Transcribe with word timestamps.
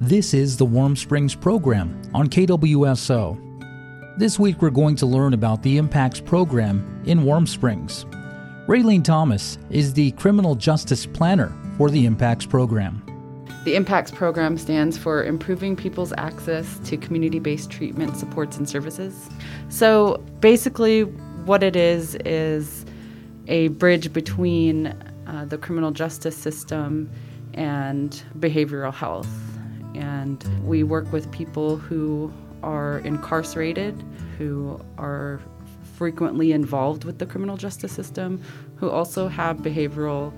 This 0.00 0.32
is 0.32 0.56
the 0.56 0.64
Warm 0.64 0.94
Springs 0.94 1.34
program 1.34 2.00
on 2.14 2.28
KWSO. 2.28 4.16
This 4.16 4.38
week 4.38 4.62
we're 4.62 4.70
going 4.70 4.94
to 4.94 5.06
learn 5.06 5.34
about 5.34 5.64
the 5.64 5.76
Impacts 5.76 6.20
program 6.20 7.02
in 7.04 7.24
Warm 7.24 7.48
Springs. 7.48 8.04
Raylene 8.68 9.02
Thomas 9.02 9.58
is 9.70 9.92
the 9.92 10.12
Criminal 10.12 10.54
Justice 10.54 11.04
Planner 11.04 11.52
for 11.76 11.90
the 11.90 12.06
Impacts 12.06 12.46
program. 12.46 13.02
The 13.64 13.74
IMPACTS 13.74 14.14
program 14.14 14.56
stands 14.56 14.96
for 14.96 15.24
Improving 15.24 15.74
People's 15.74 16.12
Access 16.16 16.78
to 16.84 16.96
Community 16.96 17.40
Based 17.40 17.68
Treatment 17.68 18.16
Supports 18.16 18.56
and 18.56 18.68
Services. 18.68 19.28
So 19.68 20.18
basically, 20.38 21.02
what 21.02 21.64
it 21.64 21.74
is 21.74 22.14
is 22.24 22.86
a 23.48 23.66
bridge 23.68 24.12
between 24.12 24.86
uh, 25.26 25.44
the 25.46 25.58
criminal 25.58 25.90
justice 25.90 26.36
system 26.36 27.10
and 27.54 28.22
behavioral 28.38 28.94
health. 28.94 29.28
And 29.98 30.42
we 30.64 30.84
work 30.84 31.12
with 31.12 31.30
people 31.32 31.76
who 31.76 32.32
are 32.62 32.98
incarcerated, 33.00 34.02
who 34.38 34.80
are 34.96 35.40
frequently 35.96 36.52
involved 36.52 37.04
with 37.04 37.18
the 37.18 37.26
criminal 37.26 37.56
justice 37.56 37.92
system, 37.92 38.40
who 38.76 38.88
also 38.88 39.26
have 39.26 39.58
behavioral 39.58 40.32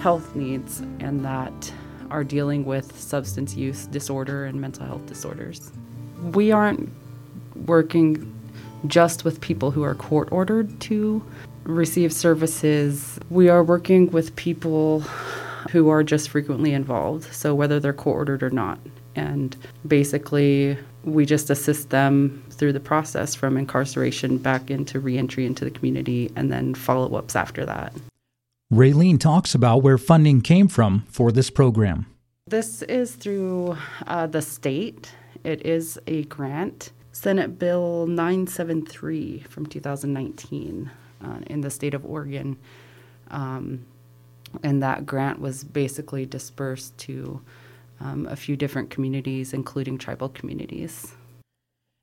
health 0.00 0.36
needs, 0.36 0.80
and 1.00 1.24
that 1.24 1.72
are 2.10 2.24
dealing 2.24 2.64
with 2.64 2.98
substance 2.98 3.54
use 3.56 3.86
disorder 3.86 4.44
and 4.44 4.60
mental 4.60 4.86
health 4.86 5.04
disorders. 5.06 5.72
We 6.32 6.52
aren't 6.52 6.88
working 7.66 8.32
just 8.86 9.24
with 9.24 9.40
people 9.40 9.70
who 9.70 9.82
are 9.82 9.94
court 9.94 10.30
ordered 10.32 10.80
to 10.80 11.22
receive 11.64 12.12
services. 12.12 13.18
We 13.28 13.48
are 13.48 13.62
working 13.62 14.10
with 14.10 14.34
people 14.36 15.00
who 15.70 15.88
are 15.88 16.02
just 16.02 16.30
frequently 16.30 16.72
involved, 16.72 17.32
so 17.34 17.54
whether 17.54 17.78
they're 17.78 17.92
court 17.92 18.16
ordered 18.16 18.42
or 18.42 18.50
not. 18.50 18.78
And 19.16 19.56
basically, 19.86 20.78
we 21.04 21.26
just 21.26 21.50
assist 21.50 21.90
them 21.90 22.44
through 22.50 22.72
the 22.72 22.80
process 22.80 23.34
from 23.34 23.56
incarceration 23.56 24.38
back 24.38 24.70
into 24.70 25.00
reentry 25.00 25.46
into 25.46 25.64
the 25.64 25.70
community 25.70 26.30
and 26.36 26.52
then 26.52 26.74
follow 26.74 27.14
ups 27.16 27.34
after 27.34 27.64
that. 27.66 27.92
Raylene 28.72 29.18
talks 29.18 29.54
about 29.54 29.82
where 29.82 29.98
funding 29.98 30.42
came 30.42 30.68
from 30.68 31.04
for 31.08 31.32
this 31.32 31.50
program. 31.50 32.06
This 32.46 32.82
is 32.82 33.14
through 33.16 33.76
uh, 34.06 34.26
the 34.26 34.42
state. 34.42 35.12
It 35.42 35.66
is 35.66 35.98
a 36.06 36.24
grant, 36.24 36.92
Senate 37.12 37.58
Bill 37.58 38.06
973 38.06 39.40
from 39.48 39.66
2019 39.66 40.90
uh, 41.24 41.38
in 41.46 41.62
the 41.62 41.70
state 41.70 41.94
of 41.94 42.04
Oregon. 42.04 42.56
Um, 43.30 43.86
and 44.62 44.82
that 44.82 45.06
grant 45.06 45.40
was 45.40 45.64
basically 45.64 46.26
dispersed 46.26 46.96
to 46.98 47.40
um, 48.00 48.26
a 48.26 48.36
few 48.36 48.56
different 48.56 48.90
communities, 48.90 49.52
including 49.52 49.98
tribal 49.98 50.28
communities. 50.28 51.14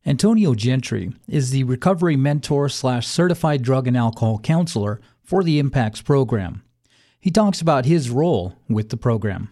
Antonio 0.06 0.54
Gentry 0.54 1.12
is 1.28 1.52
the 1.52 1.66
recovery 1.66 2.16
mentor 2.16 2.70
slash 2.70 3.08
certified 3.08 3.62
drug 3.62 3.88
and 3.88 3.98
alcohol 3.98 4.40
counselor 4.40 5.02
for 5.22 5.44
the 5.44 5.60
Impacts 5.60 6.02
program. 6.02 6.64
He 7.20 7.32
talks 7.32 7.60
about 7.60 7.86
his 7.86 8.10
role 8.10 8.56
with 8.70 8.90
the 8.90 8.96
program. 8.98 9.50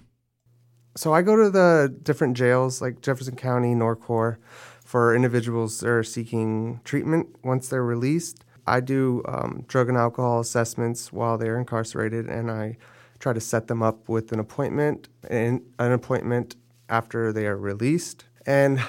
So 0.96 1.14
I 1.14 1.24
go 1.24 1.36
to 1.36 1.50
the 1.50 1.94
different 2.04 2.38
jails 2.38 2.82
like 2.82 3.02
Jefferson 3.02 3.36
County, 3.36 3.76
Norcor, 3.76 4.38
for 4.86 5.14
individuals 5.14 5.82
that 5.82 5.90
are 5.90 6.04
seeking 6.04 6.80
treatment 6.86 7.36
once 7.44 7.68
they're 7.68 7.84
released. 7.84 8.46
I 8.66 8.80
do 8.80 9.22
um, 9.28 9.66
drug 9.68 9.90
and 9.90 9.98
alcohol 9.98 10.40
assessments 10.40 11.12
while 11.12 11.38
they're 11.38 11.60
incarcerated, 11.60 12.28
and 12.28 12.50
I 12.50 12.78
try 13.26 13.34
to 13.34 13.42
set 13.42 13.66
them 13.66 13.82
up 13.82 14.08
with 14.08 14.32
an 14.34 14.40
appointment 14.40 15.10
and 15.32 15.60
an 15.80 15.92
appointment 15.92 16.56
after 16.90 17.34
they 17.34 17.48
are 17.48 17.58
released. 17.58 18.24
And 18.46 18.80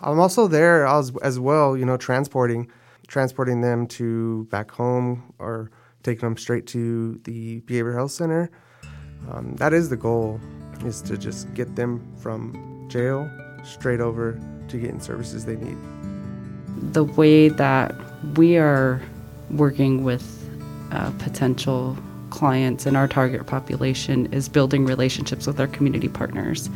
I'm 0.00 0.18
also 0.18 0.48
there 0.48 0.86
as, 0.86 1.12
as 1.22 1.38
well, 1.38 1.76
you 1.76 1.84
know, 1.84 1.98
transporting 1.98 2.70
transporting 3.06 3.60
them 3.60 3.86
to 3.86 4.44
back 4.44 4.70
home 4.70 5.30
or 5.38 5.70
taking 6.02 6.26
them 6.26 6.38
straight 6.38 6.66
to 6.68 7.20
the 7.24 7.60
behavioral 7.66 7.94
health 7.94 8.12
center. 8.12 8.50
Um, 9.30 9.54
that 9.56 9.74
is 9.74 9.90
the 9.90 9.96
goal 9.96 10.40
is 10.86 11.02
to 11.02 11.18
just 11.18 11.52
get 11.52 11.76
them 11.76 12.00
from 12.16 12.88
jail 12.88 13.30
straight 13.62 14.00
over 14.00 14.40
to 14.68 14.78
getting 14.78 15.00
services 15.00 15.44
they 15.44 15.56
need. 15.56 15.76
The 16.94 17.04
way 17.04 17.50
that 17.50 17.94
we 18.38 18.56
are 18.56 19.02
working 19.50 20.02
with 20.02 20.24
uh, 20.92 21.10
potential 21.18 21.94
clients 22.36 22.84
and 22.84 22.96
our 22.96 23.08
target 23.08 23.46
population 23.46 24.32
is 24.32 24.46
building 24.46 24.84
relationships 24.84 25.46
with 25.46 25.58
our 25.58 25.66
community 25.66 26.08
partners. 26.08 26.68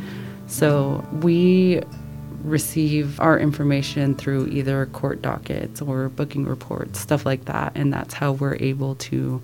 So 0.47 1.05
we 1.21 1.81
receive 2.43 3.19
our 3.19 3.37
information 3.37 4.15
through 4.15 4.47
either 4.47 4.87
court 4.87 5.21
dockets 5.21 5.79
or 5.79 6.09
booking 6.09 6.45
reports, 6.45 6.99
stuff 6.99 7.27
like 7.27 7.45
that, 7.45 7.73
and 7.75 7.93
that's 7.93 8.15
how 8.15 8.31
we're 8.31 8.55
able 8.55 8.95
to 8.95 9.41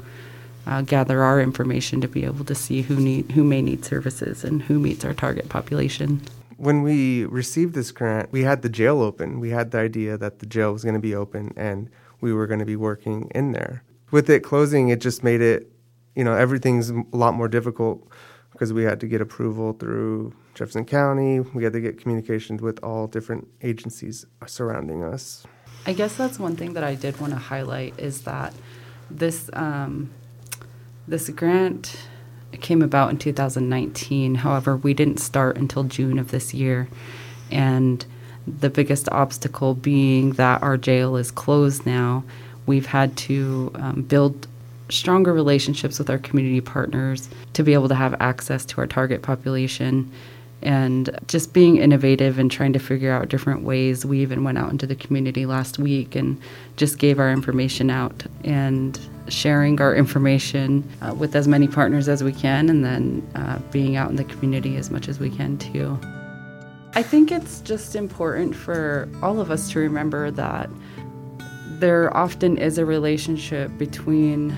uh, 0.65 0.81
gather 0.81 1.21
our 1.21 1.39
information 1.39 2.01
to 2.01 2.07
be 2.07 2.25
able 2.25 2.43
to 2.45 2.55
see 2.55 2.81
who 2.81 2.95
need 2.95 3.31
who 3.31 3.43
may 3.43 3.61
need 3.61 3.85
services 3.85 4.43
and 4.43 4.63
who 4.63 4.79
meets 4.79 5.05
our 5.05 5.13
target 5.13 5.47
population. 5.49 6.19
When 6.57 6.81
we 6.81 7.25
received 7.25 7.75
this 7.75 7.91
grant, 7.91 8.31
we 8.31 8.41
had 8.41 8.63
the 8.63 8.69
jail 8.69 9.01
open. 9.01 9.39
We 9.39 9.51
had 9.51 9.69
the 9.69 9.77
idea 9.77 10.17
that 10.17 10.39
the 10.39 10.47
jail 10.47 10.73
was 10.73 10.83
going 10.83 10.95
to 10.95 10.99
be 10.99 11.13
open 11.13 11.53
and 11.55 11.89
we 12.19 12.33
were 12.33 12.47
going 12.47 12.59
to 12.59 12.65
be 12.65 12.75
working 12.75 13.31
in 13.35 13.51
there. 13.51 13.83
With 14.09 14.27
it 14.29 14.41
closing, 14.41 14.89
it 14.89 14.99
just 14.99 15.23
made 15.23 15.41
it, 15.41 15.71
you 16.17 16.23
know, 16.23 16.33
everything's 16.33 16.89
a 16.89 17.03
lot 17.11 17.35
more 17.35 17.47
difficult 17.47 18.05
because 18.51 18.73
we 18.73 18.83
had 18.83 18.99
to 19.01 19.07
get 19.07 19.21
approval 19.21 19.73
through 19.73 20.33
Jefferson 20.55 20.83
County. 20.83 21.41
We 21.41 21.63
had 21.63 21.73
to 21.73 21.79
get 21.79 22.01
communications 22.01 22.59
with 22.59 22.83
all 22.83 23.05
different 23.05 23.47
agencies 23.61 24.25
surrounding 24.47 25.03
us. 25.03 25.45
I 25.85 25.93
guess 25.93 26.15
that's 26.15 26.39
one 26.39 26.55
thing 26.55 26.73
that 26.73 26.83
I 26.83 26.95
did 26.95 27.21
want 27.21 27.33
to 27.33 27.39
highlight 27.39 27.99
is 27.99 28.23
that 28.23 28.51
this 29.11 29.51
um, 29.53 30.09
this 31.07 31.29
grant 31.29 31.95
came 32.61 32.81
about 32.81 33.11
in 33.11 33.17
2019. 33.17 34.35
However, 34.35 34.75
we 34.75 34.95
didn't 34.95 35.19
start 35.19 35.55
until 35.55 35.83
June 35.83 36.17
of 36.17 36.31
this 36.31 36.51
year. 36.51 36.89
And 37.51 38.03
the 38.47 38.71
biggest 38.71 39.07
obstacle 39.09 39.75
being 39.75 40.31
that 40.31 40.63
our 40.63 40.77
jail 40.77 41.15
is 41.15 41.29
closed 41.29 41.85
now. 41.85 42.23
We've 42.65 42.87
had 42.87 43.15
to 43.17 43.71
um, 43.75 44.01
build 44.01 44.47
stronger 44.89 45.33
relationships 45.33 45.99
with 45.99 46.09
our 46.09 46.17
community 46.17 46.61
partners 46.61 47.29
to 47.53 47.63
be 47.63 47.73
able 47.73 47.87
to 47.89 47.95
have 47.95 48.15
access 48.19 48.65
to 48.65 48.81
our 48.81 48.87
target 48.87 49.21
population 49.21 50.11
and 50.63 51.09
just 51.27 51.53
being 51.53 51.77
innovative 51.77 52.39
and 52.39 52.49
trying 52.49 52.73
to 52.73 52.79
figure 52.79 53.11
out 53.11 53.29
different 53.29 53.63
ways. 53.63 54.05
We 54.05 54.19
even 54.21 54.43
went 54.43 54.57
out 54.57 54.71
into 54.71 54.87
the 54.87 54.95
community 54.95 55.45
last 55.45 55.77
week 55.77 56.15
and 56.15 56.41
just 56.77 56.97
gave 56.97 57.19
our 57.19 57.31
information 57.31 57.89
out 57.89 58.25
and 58.43 58.99
sharing 59.29 59.79
our 59.79 59.93
information 59.93 60.83
uh, 61.01 61.13
with 61.13 61.35
as 61.35 61.47
many 61.47 61.67
partners 61.67 62.07
as 62.09 62.23
we 62.23 62.31
can, 62.31 62.69
and 62.69 62.83
then 62.83 63.29
uh, 63.35 63.59
being 63.71 63.97
out 63.97 64.09
in 64.09 64.15
the 64.15 64.23
community 64.23 64.77
as 64.77 64.89
much 64.89 65.07
as 65.07 65.19
we 65.19 65.29
can 65.29 65.57
too. 65.57 65.99
I 66.93 67.03
think 67.03 67.31
it's 67.31 67.61
just 67.61 67.95
important 67.95 68.55
for 68.55 69.07
all 69.21 69.39
of 69.39 69.51
us 69.51 69.69
to 69.71 69.79
remember 69.79 70.31
that 70.31 70.69
there 71.79 72.15
often 72.17 72.57
is 72.57 72.79
a 72.79 72.85
relationship 72.85 73.77
between 73.77 74.55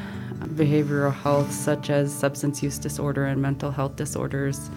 behavioral 0.60 1.14
health, 1.14 1.52
such 1.54 1.90
as 1.90 2.14
substance 2.14 2.62
use 2.62 2.78
disorder 2.78 3.26
and 3.26 3.42
mental 3.42 3.72
health 3.72 3.96
disorders 3.96 4.70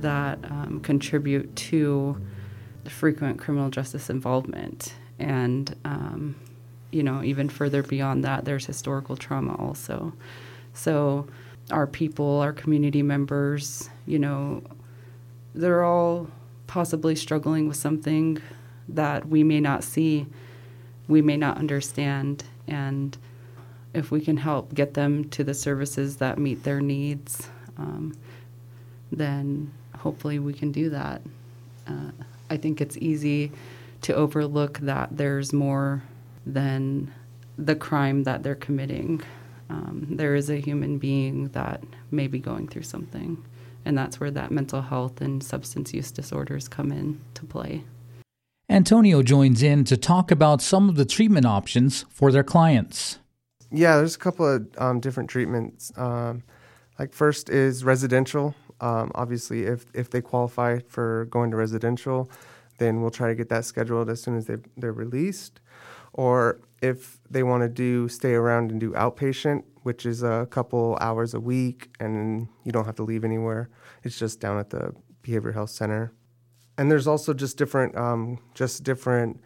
that 0.00 0.38
um, 0.50 0.80
contribute 0.80 1.54
to 1.54 2.20
the 2.82 2.90
frequent 2.90 3.38
criminal 3.38 3.70
justice 3.70 4.10
involvement. 4.10 4.94
And, 5.20 5.74
um, 5.84 6.34
you 6.90 7.04
know, 7.04 7.22
even 7.22 7.48
further 7.48 7.84
beyond 7.84 8.24
that, 8.24 8.44
there's 8.44 8.66
historical 8.66 9.16
trauma 9.16 9.54
also. 9.54 10.12
So, 10.72 11.28
our 11.70 11.86
people, 11.86 12.40
our 12.40 12.52
community 12.52 13.02
members, 13.02 13.88
you 14.06 14.18
know, 14.18 14.62
they're 15.54 15.84
all 15.84 16.26
possibly 16.66 17.14
struggling 17.14 17.68
with 17.68 17.76
something 17.76 18.38
that 18.88 19.28
we 19.28 19.44
may 19.44 19.60
not 19.60 19.84
see, 19.84 20.26
we 21.06 21.22
may 21.22 21.36
not 21.36 21.56
understand. 21.56 22.44
And 22.66 23.16
if 23.94 24.10
we 24.10 24.20
can 24.20 24.36
help 24.36 24.74
get 24.74 24.94
them 24.94 25.28
to 25.30 25.44
the 25.44 25.54
services 25.54 26.16
that 26.16 26.38
meet 26.38 26.64
their 26.64 26.80
needs, 26.80 27.48
um, 27.78 28.14
then 29.12 29.72
hopefully 29.96 30.38
we 30.38 30.52
can 30.52 30.72
do 30.72 30.90
that. 30.90 31.22
Uh, 31.86 32.10
I 32.50 32.56
think 32.56 32.80
it's 32.80 32.96
easy 32.96 33.52
to 34.02 34.14
overlook 34.14 34.78
that 34.80 35.16
there's 35.16 35.52
more 35.52 36.02
than 36.44 37.12
the 37.56 37.76
crime 37.76 38.24
that 38.24 38.42
they're 38.42 38.54
committing. 38.54 39.22
Um, 39.70 40.06
there 40.10 40.34
is 40.34 40.50
a 40.50 40.56
human 40.56 40.98
being 40.98 41.48
that 41.48 41.82
may 42.10 42.26
be 42.26 42.38
going 42.38 42.68
through 42.68 42.82
something, 42.82 43.42
and 43.84 43.96
that's 43.96 44.20
where 44.20 44.30
that 44.32 44.50
mental 44.50 44.82
health 44.82 45.20
and 45.20 45.42
substance 45.42 45.94
use 45.94 46.10
disorders 46.10 46.68
come 46.68 46.92
in 46.92 47.20
to 47.34 47.44
play. 47.44 47.84
Antonio 48.68 49.22
joins 49.22 49.62
in 49.62 49.84
to 49.84 49.96
talk 49.96 50.30
about 50.30 50.60
some 50.60 50.88
of 50.88 50.96
the 50.96 51.04
treatment 51.04 51.46
options 51.46 52.04
for 52.10 52.32
their 52.32 52.42
clients. 52.42 53.18
Yeah, 53.70 53.96
there's 53.96 54.14
a 54.14 54.18
couple 54.18 54.46
of 54.46 54.68
um, 54.78 55.00
different 55.00 55.30
treatments. 55.30 55.92
Um, 55.96 56.42
like 56.98 57.12
first 57.12 57.50
is 57.50 57.84
residential 57.84 58.54
Um, 58.80 59.10
obviously, 59.14 59.64
if 59.64 59.86
if 59.94 60.10
they 60.10 60.20
qualify 60.20 60.80
for 60.88 61.26
going 61.30 61.50
to 61.52 61.56
residential, 61.56 62.30
then 62.78 63.00
we'll 63.00 63.10
try 63.10 63.28
to 63.28 63.34
get 63.34 63.48
that 63.48 63.64
scheduled 63.64 64.10
as 64.10 64.22
soon 64.22 64.36
as 64.36 64.46
they 64.46 64.56
they're 64.76 64.92
released. 64.92 65.60
Or 66.12 66.60
if 66.82 67.18
they 67.30 67.42
want 67.42 67.62
to 67.62 67.68
do 67.68 68.08
stay 68.08 68.34
around 68.34 68.70
and 68.70 68.80
do 68.80 68.92
outpatient, 68.92 69.64
which 69.82 70.06
is 70.06 70.22
a 70.22 70.46
couple 70.50 70.98
hours 71.00 71.34
a 71.34 71.40
week, 71.40 71.90
and 72.00 72.48
you 72.64 72.72
don't 72.72 72.84
have 72.84 72.96
to 72.96 73.02
leave 73.04 73.24
anywhere. 73.24 73.68
It's 74.02 74.18
just 74.18 74.40
down 74.40 74.58
at 74.58 74.70
the 74.70 74.92
behavioral 75.22 75.54
health 75.54 75.70
center. 75.70 76.12
And 76.78 76.90
there's 76.90 77.06
also 77.06 77.32
just 77.34 77.56
different, 77.56 77.96
um, 77.96 78.38
just 78.54 78.82
different 78.84 79.40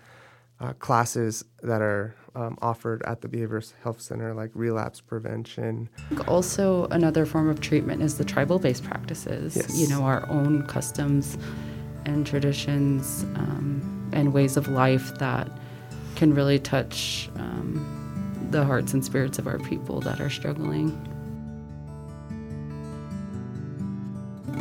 uh, 0.60 0.72
classes 0.74 1.44
that 1.62 1.80
are 1.80 2.14
um, 2.34 2.56
offered 2.62 3.02
at 3.02 3.20
the 3.20 3.28
behavioral 3.28 3.72
health 3.82 4.00
center, 4.00 4.34
like 4.34 4.50
relapse 4.54 5.00
prevention. 5.00 5.88
Also, 6.26 6.86
another 6.86 7.26
form 7.26 7.48
of 7.48 7.60
treatment 7.60 8.02
is 8.02 8.18
the 8.18 8.24
tribal-based 8.24 8.84
practices. 8.84 9.56
Yes. 9.56 9.78
You 9.78 9.88
know, 9.88 10.02
our 10.02 10.28
own 10.28 10.66
customs 10.66 11.38
and 12.04 12.26
traditions 12.26 13.24
um, 13.34 14.10
and 14.12 14.32
ways 14.32 14.56
of 14.56 14.68
life 14.68 15.18
that 15.18 15.50
can 16.16 16.34
really 16.34 16.58
touch 16.58 17.30
um, 17.36 18.48
the 18.50 18.64
hearts 18.64 18.94
and 18.94 19.04
spirits 19.04 19.38
of 19.38 19.46
our 19.46 19.58
people 19.58 20.00
that 20.00 20.20
are 20.20 20.30
struggling. 20.30 20.96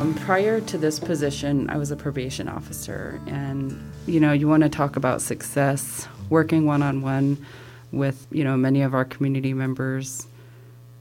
Um, 0.00 0.14
prior 0.14 0.60
to 0.60 0.78
this 0.78 1.00
position, 1.00 1.68
I 1.68 1.76
was 1.76 1.90
a 1.90 1.96
probation 1.96 2.48
officer, 2.48 3.20
and 3.26 3.76
you 4.06 4.20
know, 4.20 4.30
you 4.30 4.46
want 4.46 4.62
to 4.62 4.68
talk 4.68 4.94
about 4.94 5.20
success, 5.20 6.06
working 6.30 6.66
one 6.66 6.82
on 6.82 7.02
one 7.02 7.44
with 7.90 8.28
you 8.30 8.44
know 8.44 8.56
many 8.56 8.82
of 8.82 8.94
our 8.94 9.04
community 9.04 9.52
members 9.52 10.28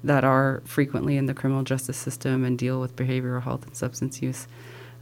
that 0.04 0.24
are 0.24 0.64
frequently 0.66 1.16
in 1.16 1.28
the 1.28 1.36
criminal 1.36 1.62
justice 1.62 1.96
system 1.96 2.44
and 2.44 2.58
deal 2.58 2.82
with 2.82 2.96
behavioral 2.96 3.44
health 3.44 3.68
and 3.68 3.76
substance 3.76 4.20
use 4.24 4.48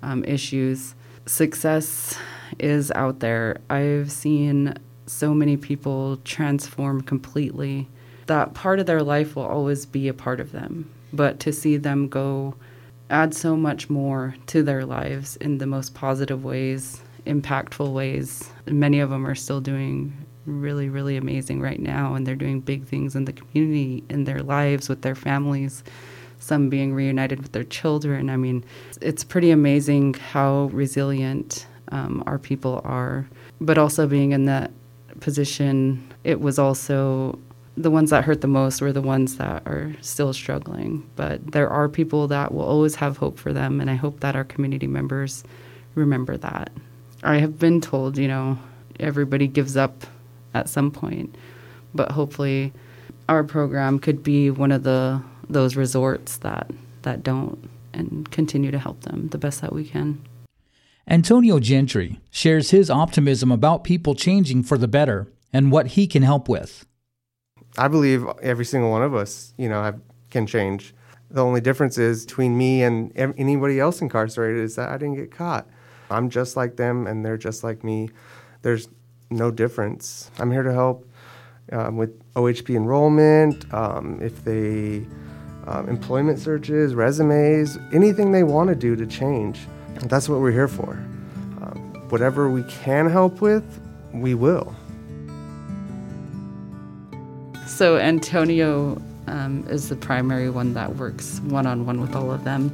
um, 0.03 0.25
issues. 0.25 0.94
Success 1.25 2.18
is 2.59 2.92
out 2.95 3.21
there. 3.21 3.62
I've 3.69 4.12
seen 4.12 4.74
so 5.06 5.33
many 5.33 5.56
people 5.56 6.18
transform 6.25 7.01
completely. 7.01 7.88
That 8.25 8.53
part 8.56 8.80
of 8.80 8.88
their 8.88 9.03
life 9.03 9.38
will 9.38 9.47
always 9.47 9.86
be 9.86 10.09
a 10.09 10.13
part 10.13 10.42
of 10.42 10.51
them, 10.51 10.92
but 11.13 11.39
to 11.39 11.53
see 11.53 11.77
them 11.77 12.09
go 12.09 12.56
add 13.10 13.34
so 13.34 13.56
much 13.56 13.90
more 13.90 14.36
to 14.48 14.63
their 14.63 14.86
lives 14.86 15.36
in 15.38 15.57
the 15.57 15.66
most 15.66 15.94
positive 15.94 16.44
ways, 16.44 17.02
impactful 17.25 17.92
ways. 17.94 18.50
Many 18.66 19.00
of 19.00 19.10
them 19.10 19.25
are 19.25 19.36
still 19.36 19.62
doing 19.62 20.25
really, 20.46 20.90
really 20.90 21.18
amazing 21.18 21.62
right 21.62 21.80
now, 21.80 22.13
and 22.13 22.25
they're 22.25 22.36
doing 22.36 22.62
big 22.62 22.86
things 22.86 23.16
in 23.16 23.25
the 23.25 23.34
community, 23.34 24.04
in 24.10 24.25
their 24.25 24.42
lives, 24.42 24.90
with 24.90 25.02
their 25.02 25.16
families, 25.16 25.84
some 26.40 26.69
being 26.69 26.94
reunited 26.94 27.42
with 27.42 27.52
their 27.52 27.63
children. 27.63 28.30
I 28.30 28.38
mean, 28.38 28.63
it's 29.02 29.24
pretty 29.24 29.52
amazing 29.52 30.13
how 30.16 30.66
resilient 30.66 31.66
um, 31.92 32.24
our 32.28 32.38
people 32.38 32.81
are, 32.84 33.28
but 33.62 33.78
also 33.78 34.07
being 34.07 34.31
in 34.31 34.46
that 34.46 34.72
position, 35.19 36.13
it 36.24 36.42
was 36.42 36.60
also 36.60 37.40
the 37.77 37.92
ones 37.92 38.10
that 38.10 38.24
hurt 38.24 38.42
the 38.42 38.48
most 38.48 38.81
were 38.81 38.94
the 38.94 39.01
ones 39.01 39.38
that 39.38 39.63
are 39.66 39.94
still 40.01 40.33
struggling. 40.33 41.10
But 41.16 41.51
there 41.51 41.69
are 41.69 41.89
people 41.89 42.27
that 42.30 42.54
will 42.54 42.63
always 42.63 42.95
have 42.95 43.18
hope 43.18 43.38
for 43.38 43.54
them, 43.54 43.81
and 43.81 43.89
I 43.89 43.95
hope 43.95 44.22
that 44.22 44.36
our 44.36 44.44
community 44.44 44.88
members 44.88 45.44
remember 45.94 46.38
that. 46.38 46.72
I 47.24 47.38
have 47.38 47.60
been 47.60 47.81
told, 47.81 48.18
you 48.18 48.27
know, 48.27 48.57
everybody 49.00 49.48
gives 49.48 49.75
up 49.75 50.06
at 50.54 50.69
some 50.69 50.92
point, 50.92 51.36
but 51.94 52.12
hopefully 52.12 52.72
our 53.27 53.44
program 53.44 54.00
could 54.00 54.24
be 54.24 54.50
one 54.50 54.71
of 54.71 54.83
the 54.83 55.21
those 55.50 55.75
resorts 55.75 56.38
that 56.38 56.71
that 57.04 57.24
don't 57.24 57.69
and 57.94 58.30
continue 58.31 58.71
to 58.71 58.80
help 58.80 59.01
them 59.01 59.30
the 59.30 59.38
best 59.38 59.62
that 59.62 59.74
we 59.74 59.86
can. 59.86 60.21
Antonio 61.07 61.60
Gentry 61.60 62.19
shares 62.31 62.71
his 62.71 62.89
optimism 62.89 63.51
about 63.51 63.83
people 63.83 64.16
changing 64.16 64.63
for 64.63 64.78
the 64.78 64.88
better 64.88 65.28
and 65.54 65.71
what 65.71 65.88
he 65.89 66.07
can 66.07 66.24
help 66.24 66.50
with. 66.50 66.86
I 67.77 67.88
believe 67.88 68.25
every 68.42 68.66
single 68.66 68.89
one 68.89 69.01
of 69.01 69.13
us, 69.13 69.54
you 69.57 69.69
know, 69.69 69.83
have, 69.83 70.00
can 70.30 70.48
change. 70.48 70.94
The 71.31 71.44
only 71.44 71.62
difference 71.62 71.98
is 71.98 72.25
between 72.25 72.57
me 72.57 72.83
and 72.83 73.12
anybody 73.16 73.80
else 73.80 74.01
incarcerated 74.01 74.63
is 74.63 74.75
that 74.75 74.89
I 74.89 74.98
didn't 74.98 75.16
get 75.16 75.31
caught. 75.31 75.68
I'm 76.10 76.30
just 76.30 76.56
like 76.56 76.77
them, 76.77 77.07
and 77.07 77.25
they're 77.25 77.38
just 77.38 77.63
like 77.63 77.83
me. 77.83 78.10
There's 78.62 78.88
no 79.30 79.51
difference. 79.51 80.30
I'm 80.39 80.51
here 80.51 80.63
to 80.63 80.72
help 80.72 81.07
um, 81.72 81.98
with 81.98 82.22
OHP 82.33 82.75
enrollment, 82.75 83.74
um, 83.74 84.19
if 84.21 84.44
they 84.44 85.06
um, 85.68 85.89
employment 85.89 86.39
searches, 86.39 86.94
resumes, 86.94 87.78
anything 87.92 88.31
they 88.31 88.44
want 88.44 88.69
to 88.69 88.75
do 88.75 88.95
to 88.95 89.06
change. 89.06 89.60
That's 90.04 90.30
what 90.30 90.39
we're 90.39 90.51
here 90.51 90.68
for. 90.68 90.92
Um, 91.62 92.06
whatever 92.10 92.50
we 92.50 92.63
can 92.63 93.10
help 93.10 93.42
with, 93.42 93.63
we 94.13 94.36
will. 94.36 94.75
So 97.75 97.98
Antonio 97.98 99.01
um, 99.27 99.68
is 99.69 99.89
the 99.89 99.98
primary 99.98 100.50
one 100.50 100.74
that 100.75 100.95
works 100.95 101.42
one 101.42 101.68
on 101.68 101.86
one 101.86 102.00
with 102.00 102.16
all 102.16 102.31
of 102.31 102.45
them, 102.45 102.74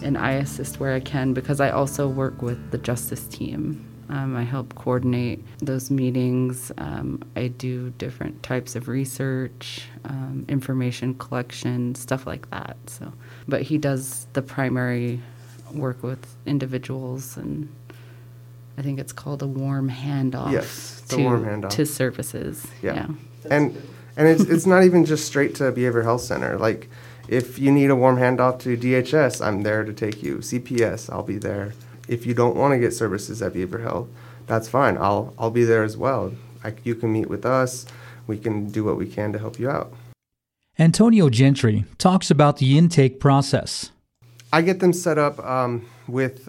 and 0.00 0.16
I 0.16 0.30
assist 0.30 0.80
where 0.80 0.94
I 0.94 1.00
can 1.00 1.34
because 1.34 1.60
I 1.60 1.68
also 1.68 2.08
work 2.08 2.40
with 2.40 2.70
the 2.70 2.78
justice 2.78 3.28
team. 3.28 3.86
Um, 4.08 4.34
I 4.34 4.44
help 4.44 4.74
coordinate 4.76 5.44
those 5.58 5.90
meetings. 5.90 6.72
Um, 6.78 7.22
I 7.36 7.48
do 7.48 7.90
different 7.98 8.42
types 8.42 8.76
of 8.76 8.88
research, 8.88 9.82
um, 10.06 10.46
information 10.48 11.16
collection, 11.16 11.94
stuff 11.94 12.26
like 12.26 12.48
that. 12.48 12.78
So, 12.86 13.12
but 13.46 13.60
he 13.60 13.76
does 13.76 14.26
the 14.32 14.40
primary 14.40 15.20
work 15.74 16.02
with 16.02 16.34
individuals, 16.46 17.36
and 17.36 17.68
I 18.78 18.80
think 18.80 19.00
it's 19.00 19.12
called 19.12 19.42
a 19.42 19.46
warm 19.46 19.90
handoff. 19.90 20.50
Yes, 20.50 21.02
to, 21.08 21.18
warm 21.18 21.44
handoff 21.44 21.68
to 21.72 21.84
services. 21.84 22.66
Yeah, 22.80 22.94
yeah. 22.94 23.08
and 23.50 23.76
and 24.16 24.28
it's 24.28 24.42
it's 24.42 24.66
not 24.66 24.84
even 24.84 25.04
just 25.04 25.26
straight 25.26 25.54
to 25.56 25.72
behavioral 25.72 26.04
health 26.04 26.22
center. 26.22 26.58
Like, 26.58 26.88
if 27.28 27.58
you 27.58 27.70
need 27.70 27.90
a 27.90 27.96
warm 27.96 28.16
handoff 28.16 28.58
to 28.60 28.76
DHS, 28.76 29.44
I'm 29.44 29.62
there 29.62 29.84
to 29.84 29.92
take 29.92 30.22
you. 30.22 30.38
CPS, 30.38 31.10
I'll 31.10 31.22
be 31.22 31.38
there 31.38 31.72
if 32.10 32.26
you 32.26 32.34
don't 32.34 32.56
want 32.56 32.72
to 32.72 32.78
get 32.78 32.92
services 32.92 33.40
at 33.40 33.52
Beaver 33.54 33.78
Health, 33.78 34.08
that's 34.46 34.68
fine. 34.68 34.98
I'll 34.98 35.32
I'll 35.38 35.52
be 35.52 35.64
there 35.64 35.84
as 35.84 35.96
well. 35.96 36.32
I, 36.62 36.74
you 36.82 36.96
can 36.96 37.12
meet 37.12 37.28
with 37.30 37.46
us. 37.46 37.86
We 38.26 38.36
can 38.36 38.66
do 38.66 38.84
what 38.84 38.96
we 38.96 39.06
can 39.06 39.32
to 39.32 39.38
help 39.38 39.58
you 39.58 39.70
out. 39.70 39.94
Antonio 40.78 41.30
Gentry 41.30 41.84
talks 41.98 42.30
about 42.30 42.56
the 42.56 42.76
intake 42.76 43.20
process. 43.20 43.92
I 44.52 44.62
get 44.62 44.80
them 44.80 44.92
set 44.92 45.18
up 45.18 45.38
um, 45.38 45.86
with 46.08 46.48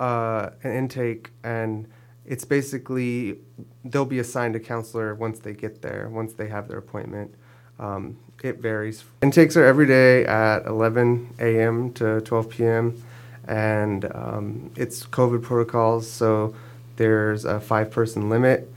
uh, 0.00 0.50
an 0.62 0.72
intake, 0.72 1.30
and 1.42 1.86
it's 2.26 2.44
basically 2.44 3.38
they'll 3.84 4.04
be 4.04 4.18
assigned 4.18 4.56
a 4.56 4.60
counselor 4.60 5.14
once 5.14 5.38
they 5.38 5.52
get 5.52 5.82
there, 5.82 6.08
once 6.10 6.32
they 6.32 6.48
have 6.48 6.68
their 6.68 6.78
appointment. 6.78 7.34
Um, 7.78 8.18
it 8.42 8.58
varies. 8.58 9.04
Intakes 9.22 9.56
are 9.56 9.64
every 9.64 9.86
day 9.86 10.24
at 10.24 10.66
11 10.66 11.34
a.m. 11.38 11.92
to 11.94 12.20
12 12.20 12.50
p.m 12.50 13.02
and 13.46 14.04
um, 14.14 14.70
it's 14.76 15.04
COVID 15.06 15.42
protocols. 15.42 16.10
So 16.10 16.54
there's 16.96 17.44
a 17.44 17.60
five 17.60 17.90
person 17.90 18.28
limit. 18.28 18.70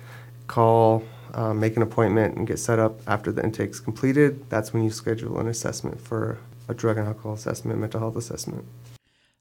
Call, 0.48 1.04
um, 1.34 1.60
make 1.60 1.76
an 1.76 1.82
appointment, 1.82 2.38
and 2.38 2.48
get 2.48 2.60
set 2.60 2.80
up 2.80 3.00
after 3.08 3.32
the 3.32 3.44
intake's 3.44 3.80
completed. 3.80 4.50
That's 4.50 4.74
when 4.74 4.84
you 4.84 4.90
schedule 4.90 5.40
an 5.40 5.48
assessment 5.48 6.00
for 6.00 6.38
a 6.70 6.74
drug 6.74 6.98
and 6.98 7.08
alcohol 7.08 7.34
assessment, 7.34 7.80
mental 7.80 8.00
health 8.00 8.16
assessment. 8.16 8.66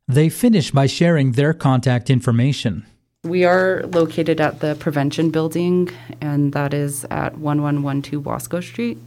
They 0.08 0.28
finish 0.28 0.70
by 0.70 0.86
sharing 0.86 1.32
their 1.32 1.52
contact 1.52 2.10
information. 2.10 2.86
We 3.26 3.44
are 3.44 3.82
located 3.88 4.40
at 4.40 4.60
the 4.60 4.76
Prevention 4.76 5.30
Building, 5.30 5.90
and 6.20 6.52
that 6.52 6.72
is 6.72 7.04
at 7.10 7.36
1112 7.36 8.22
Wasco 8.22 8.62
Street. 8.62 8.98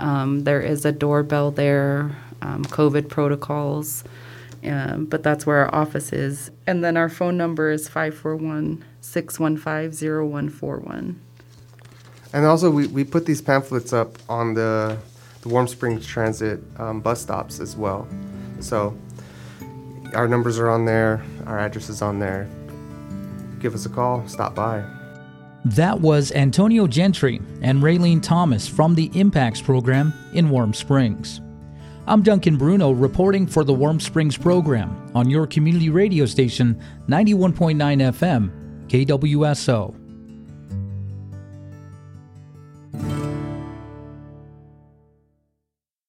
Um, 0.00 0.40
there 0.40 0.60
is 0.60 0.84
a 0.84 0.90
doorbell 0.90 1.52
there, 1.52 2.16
um, 2.40 2.64
COVID 2.64 3.08
protocols. 3.08 4.02
Um, 4.64 5.06
but 5.06 5.22
that's 5.22 5.46
where 5.46 5.58
our 5.58 5.72
office 5.72 6.12
is. 6.12 6.50
And 6.66 6.82
then 6.82 6.96
our 6.96 7.08
phone 7.08 7.36
number 7.36 7.70
is 7.70 7.88
541 7.88 8.84
615 9.00 9.92
0141. 10.28 11.20
And 12.32 12.46
also, 12.46 12.68
we, 12.68 12.88
we 12.88 13.04
put 13.04 13.26
these 13.26 13.40
pamphlets 13.40 13.92
up 13.92 14.18
on 14.28 14.54
the, 14.54 14.98
the 15.42 15.48
Warm 15.48 15.68
Springs 15.68 16.04
Transit 16.04 16.60
um, 16.80 17.00
bus 17.00 17.22
stops 17.22 17.60
as 17.60 17.76
well. 17.76 18.08
So 18.58 18.98
our 20.14 20.26
numbers 20.26 20.58
are 20.58 20.68
on 20.68 20.84
there, 20.84 21.22
our 21.46 21.60
address 21.60 21.88
is 21.88 22.02
on 22.02 22.18
there. 22.18 22.48
Give 23.62 23.74
us 23.74 23.86
a 23.86 23.88
call, 23.88 24.26
stop 24.26 24.56
by. 24.56 24.84
That 25.64 26.00
was 26.00 26.32
Antonio 26.32 26.88
Gentry 26.88 27.40
and 27.62 27.80
Raylene 27.80 28.20
Thomas 28.20 28.66
from 28.66 28.96
the 28.96 29.08
Impacts 29.14 29.60
program 29.60 30.12
in 30.34 30.50
Warm 30.50 30.74
Springs. 30.74 31.40
I'm 32.08 32.24
Duncan 32.24 32.56
Bruno 32.56 32.90
reporting 32.90 33.46
for 33.46 33.62
the 33.62 33.72
Warm 33.72 34.00
Springs 34.00 34.36
program 34.36 35.12
on 35.14 35.30
your 35.30 35.46
community 35.46 35.88
radio 35.88 36.26
station 36.26 36.82
91.9 37.08 37.76
FM, 37.76 38.50
KWSO. 38.88 40.01